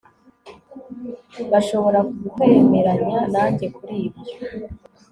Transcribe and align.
bashobora 1.51 1.99
kwemeranya 2.33 3.19
nanjye 3.33 3.65
kuri 3.75 3.95
ibyo 4.07 4.35